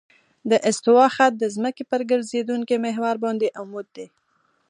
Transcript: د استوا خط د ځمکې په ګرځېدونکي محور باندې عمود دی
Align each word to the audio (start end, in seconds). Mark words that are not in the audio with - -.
د 0.49 0.51
استوا 0.69 1.05
خط 1.15 1.33
د 1.39 1.43
ځمکې 1.55 1.83
په 1.91 1.95
ګرځېدونکي 2.11 2.75
محور 2.85 3.15
باندې 3.25 3.47
عمود 3.59 3.87
دی 3.95 4.07